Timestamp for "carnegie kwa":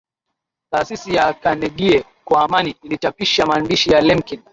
1.33-2.41